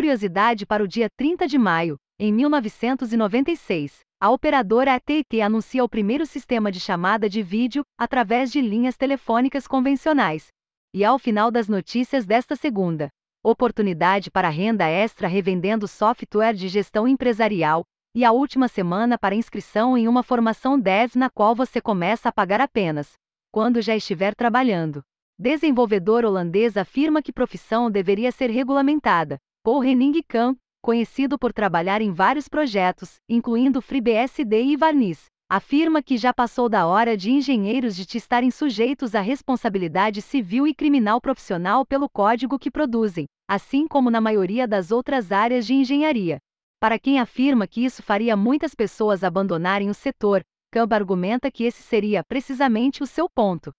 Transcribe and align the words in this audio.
curiosidade 0.00 0.64
para 0.64 0.82
o 0.82 0.88
dia 0.88 1.10
30 1.14 1.46
de 1.46 1.58
maio, 1.58 1.98
em 2.18 2.32
1996, 2.32 3.98
a 4.18 4.30
operadora 4.30 4.94
AT&T 4.94 5.42
anuncia 5.42 5.84
o 5.84 5.88
primeiro 5.90 6.24
sistema 6.24 6.72
de 6.72 6.80
chamada 6.80 7.28
de 7.28 7.42
vídeo 7.42 7.82
através 7.98 8.50
de 8.50 8.62
linhas 8.62 8.96
telefônicas 8.96 9.66
convencionais. 9.66 10.46
E 10.94 11.04
ao 11.04 11.18
final 11.18 11.50
das 11.50 11.68
notícias 11.68 12.24
desta 12.24 12.56
segunda, 12.56 13.10
oportunidade 13.44 14.30
para 14.30 14.48
renda 14.48 14.88
extra 14.88 15.28
revendendo 15.28 15.86
software 15.86 16.54
de 16.54 16.68
gestão 16.68 17.06
empresarial, 17.06 17.84
e 18.14 18.24
a 18.24 18.32
última 18.32 18.68
semana 18.68 19.18
para 19.18 19.34
inscrição 19.34 19.98
em 19.98 20.08
uma 20.08 20.22
formação 20.22 20.80
Dev 20.80 21.14
na 21.14 21.28
qual 21.28 21.54
você 21.54 21.78
começa 21.78 22.30
a 22.30 22.32
pagar 22.32 22.62
apenas 22.62 23.12
quando 23.52 23.82
já 23.82 23.94
estiver 23.94 24.34
trabalhando. 24.34 25.02
Desenvolvedor 25.38 26.24
holandês 26.24 26.78
afirma 26.78 27.20
que 27.20 27.34
profissão 27.34 27.90
deveria 27.90 28.32
ser 28.32 28.48
regulamentada. 28.48 29.36
Paul 29.62 29.84
Henning 29.84 30.22
Kamp, 30.26 30.56
conhecido 30.82 31.38
por 31.38 31.52
trabalhar 31.52 32.00
em 32.00 32.14
vários 32.14 32.48
projetos, 32.48 33.16
incluindo 33.28 33.82
FreeBSD 33.82 34.62
e 34.62 34.74
Varniz, 34.74 35.26
afirma 35.50 36.02
que 36.02 36.16
já 36.16 36.32
passou 36.32 36.66
da 36.66 36.86
hora 36.86 37.14
de 37.14 37.30
engenheiros 37.30 37.94
de 37.94 38.16
estarem 38.16 38.50
sujeitos 38.50 39.14
à 39.14 39.20
responsabilidade 39.20 40.22
civil 40.22 40.66
e 40.66 40.74
criminal 40.74 41.20
profissional 41.20 41.84
pelo 41.84 42.08
código 42.08 42.58
que 42.58 42.70
produzem, 42.70 43.26
assim 43.46 43.86
como 43.86 44.10
na 44.10 44.18
maioria 44.18 44.66
das 44.66 44.90
outras 44.90 45.30
áreas 45.30 45.66
de 45.66 45.74
engenharia. 45.74 46.38
Para 46.80 46.98
quem 46.98 47.20
afirma 47.20 47.66
que 47.66 47.84
isso 47.84 48.02
faria 48.02 48.34
muitas 48.34 48.74
pessoas 48.74 49.22
abandonarem 49.22 49.90
o 49.90 49.94
setor, 49.94 50.40
Camp 50.72 50.90
argumenta 50.90 51.50
que 51.50 51.64
esse 51.64 51.82
seria 51.82 52.24
precisamente 52.24 53.02
o 53.02 53.06
seu 53.06 53.28
ponto. 53.28 53.72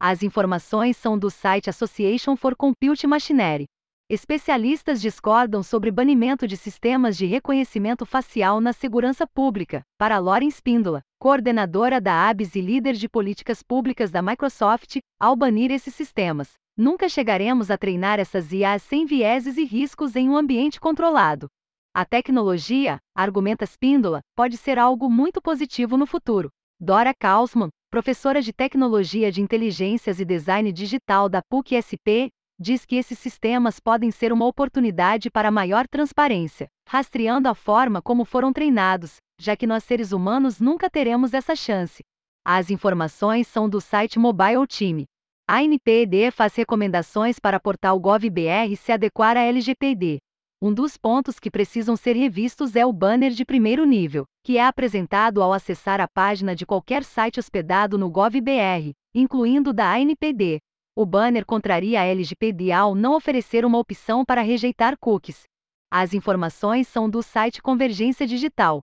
As 0.00 0.22
informações 0.22 0.96
são 0.96 1.18
do 1.18 1.30
site 1.30 1.68
Association 1.68 2.36
for 2.36 2.56
Compute 2.56 3.06
Machinery. 3.06 3.66
Especialistas 4.08 5.00
discordam 5.00 5.64
sobre 5.64 5.90
banimento 5.90 6.46
de 6.46 6.56
sistemas 6.56 7.16
de 7.16 7.26
reconhecimento 7.26 8.06
facial 8.06 8.60
na 8.60 8.72
segurança 8.72 9.26
pública, 9.26 9.82
para 9.98 10.20
Lauren 10.20 10.46
Spindola, 10.46 11.02
coordenadora 11.18 12.00
da 12.00 12.28
ABS 12.28 12.54
e 12.54 12.60
líder 12.60 12.94
de 12.94 13.08
políticas 13.08 13.64
públicas 13.64 14.08
da 14.08 14.22
Microsoft, 14.22 14.98
ao 15.18 15.34
banir 15.34 15.72
esses 15.72 15.92
sistemas. 15.92 16.52
Nunca 16.76 17.08
chegaremos 17.08 17.68
a 17.68 17.76
treinar 17.76 18.20
essas 18.20 18.52
IAs 18.52 18.84
sem 18.84 19.04
vieses 19.04 19.56
e 19.56 19.64
riscos 19.64 20.14
em 20.14 20.30
um 20.30 20.36
ambiente 20.36 20.78
controlado. 20.78 21.48
A 21.92 22.04
tecnologia, 22.04 22.98
argumenta 23.12 23.64
Spindola, 23.64 24.20
pode 24.36 24.56
ser 24.56 24.78
algo 24.78 25.10
muito 25.10 25.42
positivo 25.42 25.96
no 25.96 26.06
futuro. 26.06 26.48
Dora 26.78 27.12
Kaufman, 27.12 27.70
professora 27.90 28.40
de 28.40 28.52
Tecnologia 28.52 29.32
de 29.32 29.42
Inteligências 29.42 30.20
e 30.20 30.24
Design 30.24 30.70
Digital 30.70 31.28
da 31.28 31.40
PUC-SP, 31.42 32.30
diz 32.58 32.84
que 32.84 32.96
esses 32.96 33.18
sistemas 33.18 33.78
podem 33.78 34.10
ser 34.10 34.32
uma 34.32 34.46
oportunidade 34.46 35.30
para 35.30 35.50
maior 35.50 35.86
transparência, 35.86 36.68
rastreando 36.88 37.48
a 37.48 37.54
forma 37.54 38.00
como 38.00 38.24
foram 38.24 38.52
treinados, 38.52 39.16
já 39.38 39.56
que 39.56 39.66
nós 39.66 39.84
seres 39.84 40.12
humanos 40.12 40.58
nunca 40.58 40.88
teremos 40.88 41.34
essa 41.34 41.54
chance. 41.54 42.02
As 42.44 42.70
informações 42.70 43.46
são 43.46 43.68
do 43.68 43.80
site 43.80 44.18
Mobile 44.18 44.66
Team. 44.66 45.04
A 45.48 45.62
NPD 45.62 46.30
faz 46.30 46.54
recomendações 46.54 47.38
para 47.38 47.60
portal 47.60 48.00
GovBR 48.00 48.76
se 48.76 48.90
adequar 48.90 49.36
à 49.36 49.40
LGPD. 49.40 50.18
Um 50.60 50.72
dos 50.72 50.96
pontos 50.96 51.38
que 51.38 51.50
precisam 51.50 51.96
ser 51.96 52.16
revistos 52.16 52.74
é 52.74 52.86
o 52.86 52.92
banner 52.92 53.30
de 53.30 53.44
primeiro 53.44 53.84
nível, 53.84 54.24
que 54.42 54.56
é 54.56 54.64
apresentado 54.64 55.42
ao 55.42 55.52
acessar 55.52 56.00
a 56.00 56.08
página 56.08 56.56
de 56.56 56.64
qualquer 56.64 57.04
site 57.04 57.38
hospedado 57.38 57.98
no 57.98 58.08
GovBR, 58.08 58.92
incluindo 59.14 59.72
da 59.72 59.92
ANPD, 59.92 60.58
o 60.98 61.04
banner 61.04 61.44
contraria 61.44 62.00
a 62.00 62.04
LGPD 62.06 62.72
ao 62.72 62.94
não 62.94 63.14
oferecer 63.14 63.66
uma 63.66 63.76
opção 63.76 64.24
para 64.24 64.40
rejeitar 64.40 64.96
cookies. 64.98 65.42
As 65.92 66.14
informações 66.14 66.88
são 66.88 67.08
do 67.08 67.22
site 67.22 67.60
Convergência 67.60 68.26
Digital. 68.26 68.80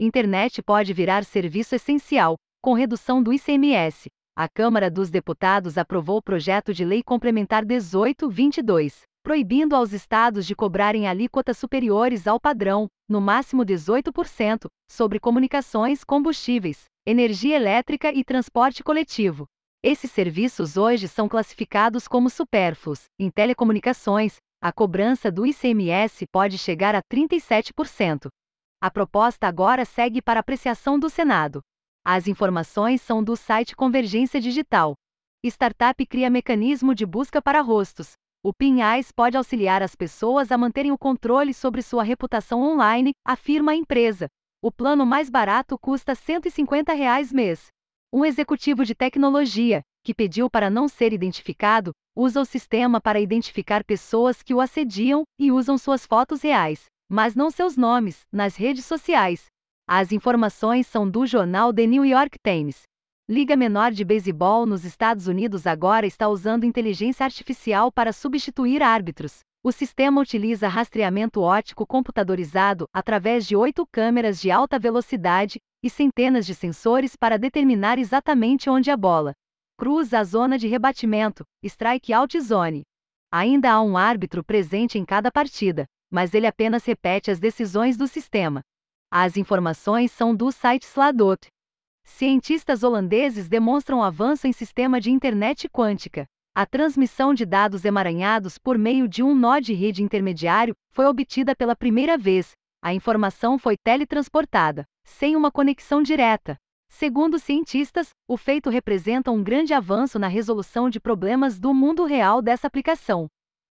Internet 0.00 0.62
pode 0.62 0.92
virar 0.92 1.24
serviço 1.24 1.74
essencial, 1.74 2.36
com 2.62 2.72
redução 2.72 3.20
do 3.20 3.32
ICMS. 3.32 4.06
A 4.36 4.48
Câmara 4.48 4.88
dos 4.88 5.10
Deputados 5.10 5.76
aprovou 5.76 6.18
o 6.18 6.22
projeto 6.22 6.72
de 6.72 6.84
lei 6.84 7.02
complementar 7.02 7.64
1822, 7.64 9.02
proibindo 9.24 9.74
aos 9.74 9.92
estados 9.92 10.46
de 10.46 10.54
cobrarem 10.54 11.08
alíquotas 11.08 11.58
superiores 11.58 12.28
ao 12.28 12.38
padrão, 12.38 12.86
no 13.08 13.20
máximo 13.20 13.64
18%, 13.64 14.66
sobre 14.88 15.18
comunicações, 15.18 16.04
combustíveis, 16.04 16.84
energia 17.04 17.56
elétrica 17.56 18.12
e 18.12 18.22
transporte 18.22 18.84
coletivo. 18.84 19.46
Esses 19.88 20.10
serviços 20.10 20.76
hoje 20.76 21.06
são 21.06 21.28
classificados 21.28 22.08
como 22.08 22.28
supérfluos. 22.28 23.04
Em 23.16 23.30
telecomunicações, 23.30 24.38
a 24.60 24.72
cobrança 24.72 25.30
do 25.30 25.46
ICMS 25.46 26.26
pode 26.26 26.58
chegar 26.58 26.96
a 26.96 27.00
37%. 27.02 28.26
A 28.82 28.90
proposta 28.90 29.46
agora 29.46 29.84
segue 29.84 30.20
para 30.20 30.40
apreciação 30.40 30.98
do 30.98 31.08
Senado. 31.08 31.60
As 32.04 32.26
informações 32.26 33.00
são 33.00 33.22
do 33.22 33.36
site 33.36 33.76
Convergência 33.76 34.40
Digital. 34.40 34.94
Startup 35.44 36.04
cria 36.04 36.28
mecanismo 36.28 36.92
de 36.92 37.06
busca 37.06 37.40
para 37.40 37.60
rostos. 37.60 38.14
O 38.42 38.52
PIN 38.52 38.80
Eyes 38.80 39.12
pode 39.12 39.36
auxiliar 39.36 39.84
as 39.84 39.94
pessoas 39.94 40.50
a 40.50 40.58
manterem 40.58 40.90
o 40.90 40.98
controle 40.98 41.54
sobre 41.54 41.80
sua 41.80 42.02
reputação 42.02 42.60
online, 42.60 43.12
afirma 43.24 43.70
a 43.70 43.76
empresa. 43.76 44.26
O 44.60 44.72
plano 44.72 45.06
mais 45.06 45.30
barato 45.30 45.78
custa 45.78 46.16
150 46.16 46.92
reais 46.92 47.32
mês. 47.32 47.68
Um 48.16 48.24
executivo 48.24 48.82
de 48.82 48.94
tecnologia, 48.94 49.82
que 50.02 50.14
pediu 50.14 50.48
para 50.48 50.70
não 50.70 50.88
ser 50.88 51.12
identificado, 51.12 51.92
usa 52.16 52.40
o 52.40 52.46
sistema 52.46 52.98
para 52.98 53.20
identificar 53.20 53.84
pessoas 53.84 54.42
que 54.42 54.54
o 54.54 54.60
assediam 54.62 55.24
e 55.38 55.52
usam 55.52 55.76
suas 55.76 56.06
fotos 56.06 56.40
reais, 56.40 56.86
mas 57.10 57.34
não 57.34 57.50
seus 57.50 57.76
nomes, 57.76 58.22
nas 58.32 58.56
redes 58.56 58.86
sociais. 58.86 59.44
As 59.86 60.12
informações 60.12 60.86
são 60.86 61.06
do 61.06 61.26
jornal 61.26 61.74
The 61.74 61.86
New 61.86 62.06
York 62.06 62.38
Times. 62.42 62.84
Liga 63.28 63.54
Menor 63.54 63.92
de 63.92 64.02
Beisebol 64.02 64.64
nos 64.64 64.86
Estados 64.86 65.26
Unidos 65.26 65.66
agora 65.66 66.06
está 66.06 66.26
usando 66.26 66.64
inteligência 66.64 67.22
artificial 67.22 67.92
para 67.92 68.14
substituir 68.14 68.82
árbitros. 68.82 69.40
O 69.62 69.70
sistema 69.70 70.22
utiliza 70.22 70.68
rastreamento 70.68 71.42
óptico 71.42 71.86
computadorizado 71.86 72.88
através 72.94 73.46
de 73.46 73.54
oito 73.54 73.86
câmeras 73.92 74.40
de 74.40 74.50
alta 74.50 74.78
velocidade 74.78 75.60
e 75.86 75.90
centenas 75.90 76.44
de 76.44 76.54
sensores 76.54 77.14
para 77.14 77.38
determinar 77.38 77.98
exatamente 77.98 78.68
onde 78.68 78.90
a 78.90 78.96
bola 78.96 79.32
cruza 79.78 80.18
a 80.18 80.24
zona 80.24 80.58
de 80.58 80.66
rebatimento, 80.66 81.44
strike 81.62 82.12
out 82.12 82.40
zone. 82.40 82.82
Ainda 83.30 83.72
há 83.72 83.82
um 83.82 83.96
árbitro 83.96 84.42
presente 84.42 84.98
em 84.98 85.04
cada 85.04 85.30
partida, 85.30 85.84
mas 86.10 86.32
ele 86.32 86.46
apenas 86.46 86.84
repete 86.84 87.30
as 87.30 87.38
decisões 87.38 87.96
do 87.96 88.08
sistema. 88.08 88.62
As 89.10 89.36
informações 89.36 90.10
são 90.10 90.34
do 90.34 90.50
site 90.50 90.84
Sladot. 90.84 91.46
Cientistas 92.04 92.82
holandeses 92.82 93.48
demonstram 93.48 94.02
avanço 94.02 94.46
em 94.46 94.52
sistema 94.52 95.00
de 95.00 95.10
internet 95.10 95.68
quântica. 95.68 96.24
A 96.54 96.64
transmissão 96.64 97.34
de 97.34 97.44
dados 97.44 97.84
emaranhados 97.84 98.56
por 98.56 98.78
meio 98.78 99.06
de 99.06 99.22
um 99.22 99.34
nó 99.34 99.58
de 99.58 99.74
rede 99.74 100.02
intermediário 100.02 100.74
foi 100.90 101.04
obtida 101.04 101.54
pela 101.54 101.76
primeira 101.76 102.16
vez. 102.16 102.52
A 102.82 102.94
informação 102.94 103.58
foi 103.58 103.76
teletransportada, 103.76 104.86
sem 105.06 105.36
uma 105.36 105.50
conexão 105.50 106.02
direta. 106.02 106.58
Segundo 106.88 107.38
cientistas, 107.38 108.10
o 108.28 108.36
feito 108.36 108.68
representa 108.68 109.30
um 109.30 109.42
grande 109.42 109.72
avanço 109.72 110.18
na 110.18 110.28
resolução 110.28 110.90
de 110.90 111.00
problemas 111.00 111.58
do 111.58 111.72
mundo 111.72 112.04
real 112.04 112.42
dessa 112.42 112.66
aplicação. 112.66 113.26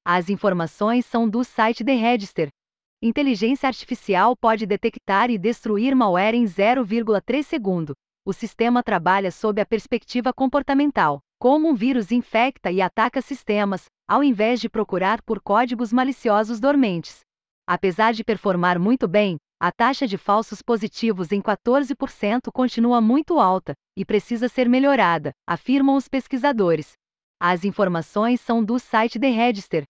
As 0.05 0.31
informações 0.31 1.05
são 1.05 1.29
do 1.29 1.45
site 1.45 1.85
The 1.85 1.95
Register. 1.95 2.49
Inteligência 3.03 3.67
artificial 3.67 4.37
pode 4.37 4.65
detectar 4.65 5.31
e 5.31 5.37
destruir 5.37 5.95
malware 5.95 6.35
em 6.35 6.45
0,3 6.45 7.43
segundo. 7.43 7.93
O 8.25 8.33
sistema 8.33 8.83
trabalha 8.83 9.31
sob 9.31 9.61
a 9.61 9.67
perspectiva 9.67 10.33
comportamental, 10.33 11.21
como 11.39 11.69
um 11.69 11.75
vírus 11.75 12.11
infecta 12.11 12.71
e 12.71 12.81
ataca 12.81 13.21
sistemas, 13.21 13.85
ao 14.09 14.23
invés 14.25 14.61
de 14.61 14.69
procurar 14.69 15.23
por 15.23 15.41
códigos 15.41 15.93
maliciosos 15.93 16.59
dormentes. 16.59 17.21
Apesar 17.67 18.13
de 18.13 18.25
performar 18.25 18.79
muito 18.79 19.07
bem, 19.09 19.37
a 19.59 19.73
taxa 19.73 20.07
de 20.07 20.19
falsos 20.19 20.61
positivos 20.61 21.33
em 21.33 21.41
14% 21.41 22.53
continua 22.53 23.01
muito 23.01 23.41
alta 23.41 23.73
e 23.97 24.05
precisa 24.05 24.49
ser 24.49 24.69
melhorada, 24.69 25.33
afirmam 25.47 25.97
os 25.97 26.09
pesquisadores. 26.09 26.93
As 27.41 27.65
informações 27.65 28.39
são 28.41 28.63
do 28.63 28.79
site 28.79 29.19
The 29.19 29.31
Register. 29.31 29.85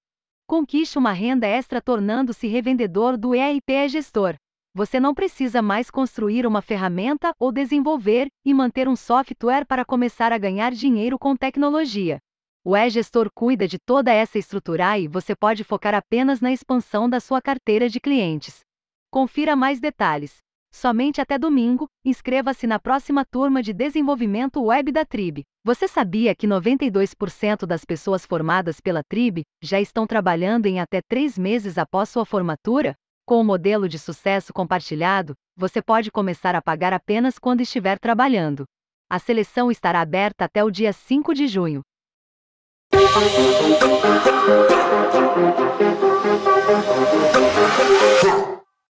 Conquiste 0.46 0.98
uma 0.98 1.10
renda 1.10 1.48
extra 1.48 1.82
tornando-se 1.82 2.46
revendedor 2.46 3.16
do 3.16 3.34
ERP 3.34 3.88
Gestor. 3.88 4.36
Você 4.72 5.00
não 5.00 5.12
precisa 5.12 5.60
mais 5.60 5.90
construir 5.90 6.46
uma 6.46 6.62
ferramenta 6.62 7.32
ou 7.40 7.50
desenvolver 7.50 8.28
e 8.44 8.54
manter 8.54 8.86
um 8.86 8.94
software 8.94 9.64
para 9.66 9.84
começar 9.84 10.32
a 10.32 10.38
ganhar 10.38 10.70
dinheiro 10.70 11.18
com 11.18 11.34
tecnologia. 11.34 12.18
O 12.64 12.76
e-gestor 12.76 13.30
cuida 13.32 13.66
de 13.66 13.78
toda 13.78 14.12
essa 14.12 14.38
estrutura 14.38 14.98
e 14.98 15.08
você 15.08 15.34
pode 15.34 15.64
focar 15.64 15.94
apenas 15.94 16.40
na 16.40 16.52
expansão 16.52 17.08
da 17.08 17.20
sua 17.20 17.40
carteira 17.40 17.88
de 17.88 18.00
clientes. 18.00 18.65
Confira 19.10 19.56
mais 19.56 19.80
detalhes. 19.80 20.38
Somente 20.72 21.20
até 21.22 21.38
domingo, 21.38 21.88
inscreva-se 22.04 22.66
na 22.66 22.78
próxima 22.78 23.24
turma 23.24 23.62
de 23.62 23.72
desenvolvimento 23.72 24.62
web 24.62 24.92
da 24.92 25.06
Tribe. 25.06 25.44
Você 25.64 25.88
sabia 25.88 26.34
que 26.34 26.46
92% 26.46 27.64
das 27.64 27.84
pessoas 27.84 28.26
formadas 28.26 28.78
pela 28.78 29.02
Tribe 29.02 29.42
já 29.62 29.80
estão 29.80 30.06
trabalhando 30.06 30.66
em 30.66 30.78
até 30.78 31.00
três 31.00 31.38
meses 31.38 31.78
após 31.78 32.10
sua 32.10 32.26
formatura? 32.26 32.94
Com 33.24 33.40
o 33.40 33.44
modelo 33.44 33.88
de 33.88 33.98
sucesso 33.98 34.52
compartilhado, 34.52 35.34
você 35.56 35.80
pode 35.80 36.10
começar 36.10 36.54
a 36.54 36.62
pagar 36.62 36.92
apenas 36.92 37.38
quando 37.38 37.62
estiver 37.62 37.98
trabalhando. 37.98 38.64
A 39.08 39.18
seleção 39.18 39.70
estará 39.70 40.00
aberta 40.00 40.44
até 40.44 40.62
o 40.62 40.70
dia 40.70 40.92
5 40.92 41.32
de 41.32 41.46
junho. 41.48 41.80